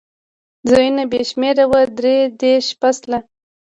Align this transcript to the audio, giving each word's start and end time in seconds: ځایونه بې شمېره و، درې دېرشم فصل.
ځایونه 0.69 1.03
بې 1.11 1.21
شمېره 1.29 1.65
و، 1.69 1.71
درې 1.97 2.15
دېرشم 2.39 2.75
فصل. 2.81 3.11